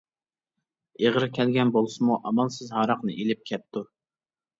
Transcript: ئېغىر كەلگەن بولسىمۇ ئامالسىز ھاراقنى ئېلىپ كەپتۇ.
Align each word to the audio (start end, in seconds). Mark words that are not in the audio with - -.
ئېغىر 1.03 1.25
كەلگەن 1.35 1.73
بولسىمۇ 1.75 2.17
ئامالسىز 2.29 2.71
ھاراقنى 2.79 3.19
ئېلىپ 3.19 3.45
كەپتۇ. 3.51 3.85